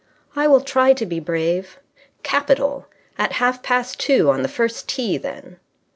"I 0.35 0.47
will 0.47 0.61
try 0.61 0.93
to 0.93 1.05
be 1.05 1.19
brave." 1.19 1.77
"Capital! 2.23 2.87
At 3.19 3.33
half 3.33 3.61
past 3.61 3.99
two 3.99 4.31
on 4.31 4.41
the 4.41 4.47
first 4.49 4.89
tee, 4.89 5.15
then." 5.19 5.59